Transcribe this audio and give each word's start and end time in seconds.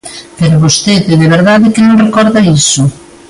Pero 0.39 0.61
vostede 0.65 1.13
¿de 1.21 1.27
verdade 1.35 1.73
que 1.73 1.85
non 1.87 2.01
recorda 2.05 2.47
iso? 2.61 2.83